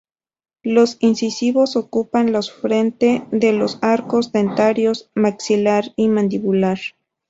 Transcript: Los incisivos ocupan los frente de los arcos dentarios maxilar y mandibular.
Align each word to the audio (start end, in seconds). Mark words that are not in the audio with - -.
Los 0.63 0.97
incisivos 0.99 1.75
ocupan 1.75 2.31
los 2.31 2.51
frente 2.51 3.23
de 3.29 3.53
los 3.53 3.77
arcos 3.83 4.31
dentarios 4.31 5.11
maxilar 5.13 5.93
y 5.95 6.07
mandibular. 6.07 6.79